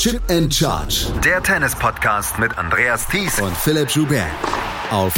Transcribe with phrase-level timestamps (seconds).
[0.00, 1.08] Chip and Charge.
[1.22, 4.30] Der Tennis-Podcast mit Andreas Thies und Philipp Joubert.
[4.90, 5.12] Auf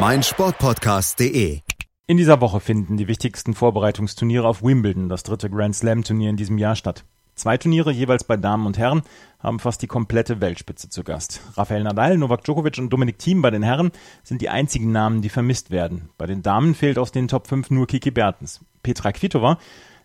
[0.00, 1.60] meinsportpodcast.de.
[2.08, 6.58] In dieser Woche finden die wichtigsten Vorbereitungsturniere auf Wimbledon, das dritte Grand Slam-Turnier in diesem
[6.58, 7.04] Jahr, statt.
[7.36, 9.02] Zwei Turniere jeweils bei Damen und Herren
[9.38, 11.40] haben fast die komplette Weltspitze zu Gast.
[11.54, 13.92] Rafael Nadal, Novak Djokovic und Dominik Thiem bei den Herren
[14.24, 16.08] sind die einzigen Namen, die vermisst werden.
[16.18, 18.58] Bei den Damen fehlt aus den Top 5 nur Kiki Bertens.
[18.82, 19.58] Petra Kvitova,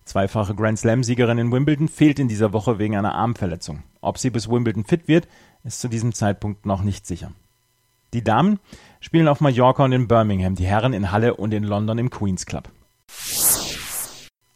[0.05, 3.83] zweifache Grand Slam-Siegerin in Wimbledon, fehlt in dieser Woche wegen einer Armverletzung.
[4.01, 5.27] Ob sie bis Wimbledon fit wird,
[5.63, 7.31] ist zu diesem Zeitpunkt noch nicht sicher.
[8.13, 8.59] Die Damen
[9.01, 12.45] spielen auf Mallorca und in Birmingham, die Herren in Halle und in London im Queen's
[12.45, 12.69] Club.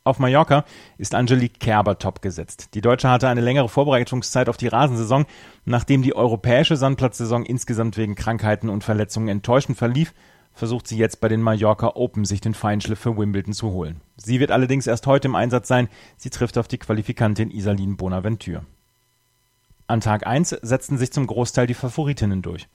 [0.05, 0.65] Auf Mallorca
[0.97, 2.69] ist Angelique Kerber top gesetzt.
[2.73, 5.25] Die Deutsche hatte eine längere Vorbereitungszeit auf die Rasensaison.
[5.65, 10.13] Nachdem die europäische Sandplatzsaison insgesamt wegen Krankheiten und Verletzungen enttäuschend verlief,
[10.59, 14.01] versucht sie jetzt bei den Mallorca Open sich den Feinschliff für Wimbledon zu holen.
[14.17, 15.87] Sie wird allerdings erst heute im Einsatz sein.
[16.17, 18.65] Sie trifft auf die Qualifikantin Isaline Bonaventure.
[19.87, 22.67] An Tag 1 setzten sich zum Großteil die Favoritinnen durch.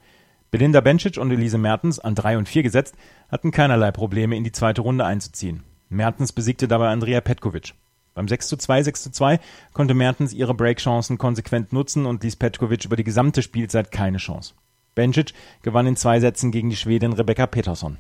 [0.51, 2.97] Belinda Bencic und Elise Mertens, an 3 und 4 gesetzt,
[3.29, 5.63] hatten keinerlei Probleme in die zweite Runde einzuziehen.
[5.89, 7.75] Mertens besiegte dabei Andrea Petkovic.
[8.15, 9.41] Beim 6 zu 2, 6 zu 2
[9.73, 14.55] konnte Mertens ihre Breakchancen konsequent nutzen und ließ Petkovic über die gesamte Spielzeit keine Chance.
[14.95, 17.99] Bencic gewann in zwei Sätzen gegen die Schwedin Rebecca Peterson.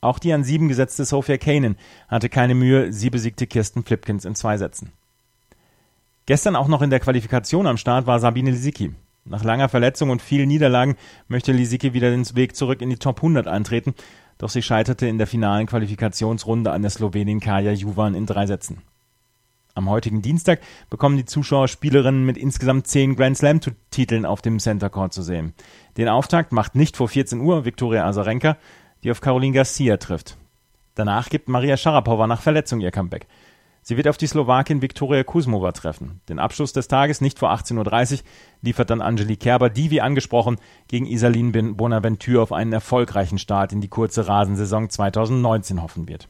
[0.00, 1.76] Auch die an sieben gesetzte Sophia Kanin
[2.08, 4.92] hatte keine Mühe, sie besiegte Kirsten Flipkins in zwei Sätzen.
[6.26, 8.94] Gestern auch noch in der Qualifikation am Start war Sabine Lisicki.
[9.24, 10.96] Nach langer Verletzung und vielen Niederlagen
[11.28, 13.94] möchte Lisicki wieder den Weg zurück in die Top 100 antreten
[14.38, 18.82] doch sie scheiterte in der finalen Qualifikationsrunde an der Slowenin Kaja Juvan in drei Sätzen.
[19.76, 24.88] Am heutigen Dienstag bekommen die Zuschauer Spielerinnen mit insgesamt zehn Grand Slam-Titeln auf dem Center
[24.88, 25.52] Court zu sehen.
[25.98, 28.56] Den Auftakt macht nicht vor 14 Uhr Viktoria Azarenka,
[29.04, 30.38] die auf Caroline Garcia trifft.
[30.94, 33.26] Danach gibt Maria Sharapova nach Verletzung ihr Comeback.
[33.82, 36.22] Sie wird auf die Slowakin Viktoria Kuzmova treffen.
[36.30, 38.18] Den Abschluss des Tages nicht vor 18.30 Uhr
[38.62, 40.56] liefert dann Angelique Kerber, die wie angesprochen
[40.88, 46.28] gegen Isaline Bonaventure auf einen erfolgreichen Start in die kurze Rasensaison 2019 hoffen wird.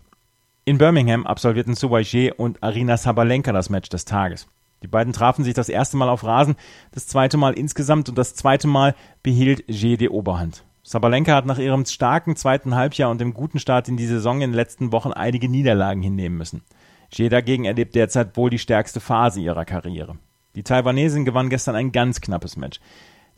[0.68, 4.48] In Birmingham absolvierten Suwaje und Arina Sabalenka das Match des Tages.
[4.82, 6.56] Die beiden trafen sich das erste Mal auf Rasen,
[6.90, 10.64] das zweite Mal insgesamt und das zweite Mal behielt G die Oberhand.
[10.82, 14.50] Sabalenka hat nach ihrem starken zweiten Halbjahr und dem guten Start in die Saison in
[14.50, 16.64] den letzten Wochen einige Niederlagen hinnehmen müssen.
[17.12, 20.16] Jie dagegen erlebt derzeit wohl die stärkste Phase ihrer Karriere.
[20.56, 22.80] Die Taiwanesin gewann gestern ein ganz knappes Match.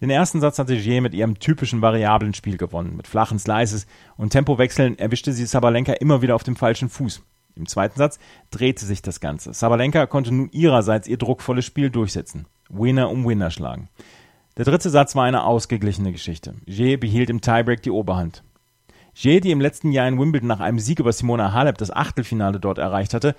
[0.01, 2.97] Den ersten Satz hatte Jie mit ihrem typischen variablen Spiel gewonnen.
[2.97, 3.87] Mit flachen Slices
[4.17, 7.23] und Tempowechseln erwischte sie Sabalenka immer wieder auf dem falschen Fuß.
[7.57, 8.21] Im zweiten Satz
[8.51, 9.53] drehte sich das Ganze.
[9.53, 12.47] Sabalenka konnte nun ihrerseits ihr druckvolles Spiel durchsetzen.
[12.69, 13.89] Winner um Winner schlagen.
[14.57, 16.55] Der dritte Satz war eine ausgeglichene Geschichte.
[16.67, 18.45] Jie behielt im Tiebreak die Oberhand.
[19.15, 22.61] Jay, die im letzten Jahr in Wimbledon nach einem Sieg über Simona Halep das Achtelfinale
[22.61, 23.35] dort erreicht hatte,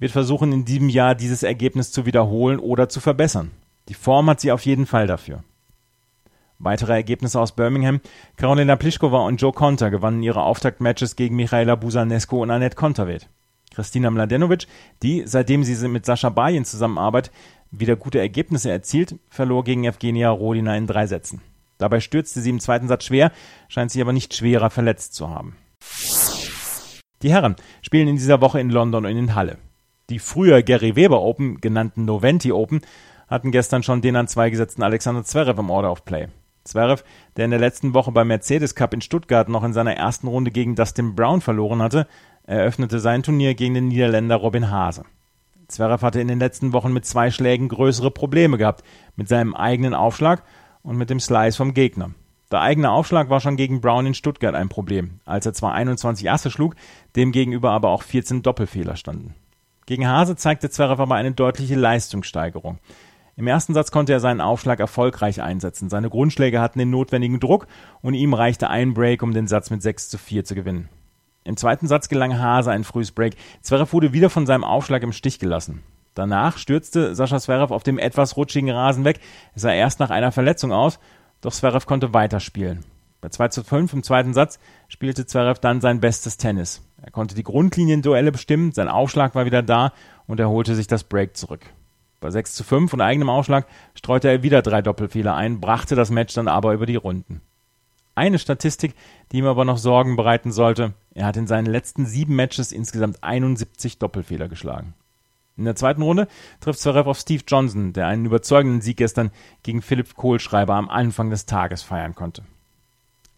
[0.00, 3.52] wird versuchen, in diesem Jahr dieses Ergebnis zu wiederholen oder zu verbessern.
[3.88, 5.44] Die Form hat sie auf jeden Fall dafür.
[6.62, 8.00] Weitere Ergebnisse aus Birmingham.
[8.36, 13.30] Carolina Pliskova und Joe Conter gewannen ihre Auftaktmatches gegen Michaela Busanesco und Annette Konterweht.
[13.74, 14.66] Christina Mladenovic,
[15.02, 17.32] die, seitdem sie mit Sascha Bayen zusammenarbeitet,
[17.70, 21.40] wieder gute Ergebnisse erzielt, verlor gegen Evgenia Rodina in drei Sätzen.
[21.78, 23.32] Dabei stürzte sie im zweiten Satz schwer,
[23.68, 25.56] scheint sich aber nicht schwerer verletzt zu haben.
[27.22, 29.56] Die Herren spielen in dieser Woche in London und in Halle.
[30.10, 32.82] Die früher Gary Weber Open, genannten Noventi Open,
[33.28, 36.28] hatten gestern schon den an zwei gesetzten Alexander Zverev im Order of Play.
[36.64, 37.02] Zverev,
[37.36, 40.50] der in der letzten Woche beim Mercedes Cup in Stuttgart noch in seiner ersten Runde
[40.50, 42.06] gegen Dustin Brown verloren hatte,
[42.44, 45.04] eröffnete sein Turnier gegen den Niederländer Robin Haase.
[45.68, 48.84] Zverev hatte in den letzten Wochen mit zwei Schlägen größere Probleme gehabt,
[49.16, 50.42] mit seinem eigenen Aufschlag
[50.82, 52.10] und mit dem Slice vom Gegner.
[52.50, 56.28] Der eigene Aufschlag war schon gegen Brown in Stuttgart ein Problem, als er zwar 21
[56.30, 56.74] Asse schlug,
[57.14, 59.34] demgegenüber aber auch 14 Doppelfehler standen.
[59.86, 62.78] Gegen Hase zeigte Zverev aber eine deutliche Leistungssteigerung.
[63.36, 65.88] Im ersten Satz konnte er seinen Aufschlag erfolgreich einsetzen.
[65.88, 67.66] Seine Grundschläge hatten den notwendigen Druck
[68.02, 70.88] und ihm reichte ein Break, um den Satz mit 6 zu 4 zu gewinnen.
[71.44, 73.36] Im zweiten Satz gelang Hase ein frühes Break.
[73.62, 75.82] Zverev wurde wieder von seinem Aufschlag im Stich gelassen.
[76.14, 79.20] Danach stürzte Sascha Zverev auf dem etwas rutschigen Rasen weg.
[79.54, 80.98] Es sah erst nach einer Verletzung aus,
[81.40, 82.84] doch Zverev konnte weiterspielen.
[83.20, 86.82] Bei 2 zu 5 im zweiten Satz spielte Zverev dann sein bestes Tennis.
[87.02, 89.92] Er konnte die Grundlinienduelle bestimmen, sein Aufschlag war wieder da
[90.26, 91.66] und er holte sich das Break zurück.
[92.20, 96.10] Bei 6 zu 5 und eigenem Aufschlag streute er wieder drei Doppelfehler ein, brachte das
[96.10, 97.40] Match dann aber über die Runden.
[98.14, 98.94] Eine Statistik,
[99.32, 103.22] die ihm aber noch Sorgen bereiten sollte, er hat in seinen letzten sieben Matches insgesamt
[103.24, 104.94] 71 Doppelfehler geschlagen.
[105.56, 106.28] In der zweiten Runde
[106.60, 109.30] trifft Zverev auf Steve Johnson, der einen überzeugenden Sieg gestern
[109.62, 112.42] gegen Philipp Kohlschreiber am Anfang des Tages feiern konnte.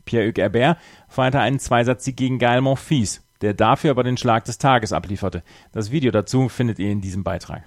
[0.05, 4.93] Pierre-Hugues Herbert feierte einen Zweisatz-Sieg gegen Gael Monfils, der dafür aber den Schlag des Tages
[4.93, 5.43] ablieferte.
[5.73, 7.65] Das Video dazu findet ihr in diesem Beitrag.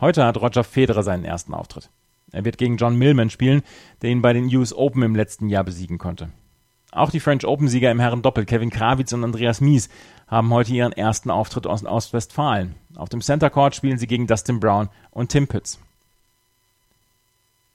[0.00, 1.90] Heute hat Roger Federer seinen ersten Auftritt.
[2.32, 3.62] Er wird gegen John Millman spielen,
[4.02, 6.30] der ihn bei den US Open im letzten Jahr besiegen konnte.
[6.92, 9.88] Auch die French Open-Sieger im Herren-Doppel Kevin Krawitz und Andreas Mies
[10.26, 12.74] haben heute ihren ersten Auftritt aus Ostwestfalen.
[12.96, 15.78] Auf dem Center Court spielen sie gegen Dustin Brown und Tim Pütz.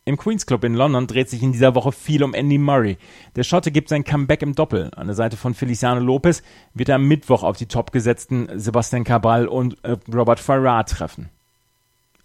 [0.03, 2.97] Im Queen's Club in London dreht sich in dieser Woche viel um Andy Murray.
[3.35, 4.91] Der Schotte gibt sein Comeback im Doppel.
[4.95, 6.43] An der Seite von Feliciano Lopez
[6.73, 11.29] wird er am Mittwoch auf die topgesetzten Sebastian Cabral und äh, Robert Farrar treffen.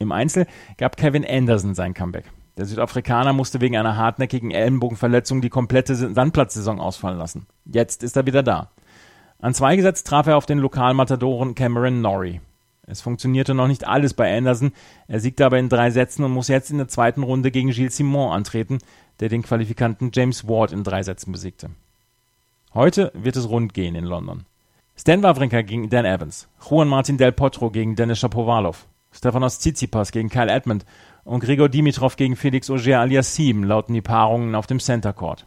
[0.00, 0.46] Im Einzel
[0.78, 2.24] gab Kevin Anderson sein Comeback.
[2.56, 7.46] Der Südafrikaner musste wegen einer hartnäckigen Ellenbogenverletzung die komplette Sandplatzsaison ausfallen lassen.
[7.66, 8.70] Jetzt ist er wieder da.
[9.40, 12.40] An zwei gesetzt traf er auf den Lokalmatadoren Cameron Norrie.
[12.86, 14.72] Es funktionierte noch nicht alles bei Anderson.
[15.06, 17.98] Er siegte aber in drei Sätzen und muss jetzt in der zweiten Runde gegen Gilles
[17.98, 18.78] Simon antreten,
[19.20, 21.68] der den Qualifikanten James Ward in drei Sätzen besiegte.
[22.72, 24.46] Heute wird es rund gehen in London.
[24.96, 30.28] Stan Wawrinka gegen Dan Evans, Juan Martin Del Potro gegen Denis Shapovalov, Stefanos Tsitsipas gegen
[30.28, 30.84] Kyle Edmund
[31.24, 35.46] und Gregor Dimitrov gegen Felix Auger alias Siem lauten die Paarungen auf dem Center Court.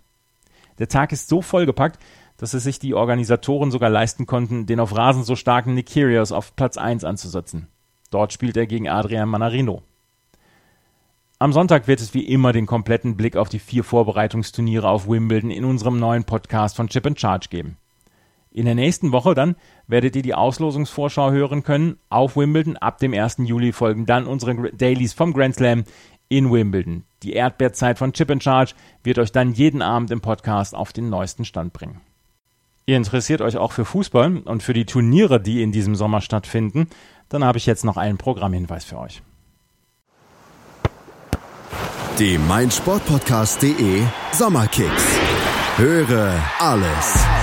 [0.80, 2.00] Der Tag ist so vollgepackt,
[2.38, 6.32] dass es sich die Organisatoren sogar leisten konnten, den auf Rasen so starken Nick Kyrgios
[6.32, 7.68] auf Platz 1 anzusetzen.
[8.10, 9.82] Dort spielt er gegen Adrian Manarino.
[11.40, 15.52] Am Sonntag wird es wie immer den kompletten Blick auf die vier Vorbereitungsturniere auf Wimbledon
[15.52, 17.78] in unserem neuen Podcast von Chip and Charge geben.
[18.54, 19.56] In der nächsten Woche dann
[19.88, 22.78] werdet ihr die Auslosungsvorschau hören können auf Wimbledon.
[22.78, 23.38] Ab dem 1.
[23.40, 25.86] Juli folgen dann unsere Dailies vom Grand Slam
[26.30, 27.04] in Wimbledon.
[27.24, 28.74] Die Erdbeerzeit von Chip and Charge
[29.04, 32.02] wird euch dann jeden Abend im Podcast auf den neuesten Stand bringen.
[32.86, 36.90] Ihr interessiert euch auch für Fußball und für die Turniere, die in diesem Sommer stattfinden,
[37.30, 39.24] dann habe ich jetzt noch einen Programmhinweis für euch.
[42.20, 45.20] Die meinsportpodcast.de Sommerkicks.
[45.78, 47.26] Höre alles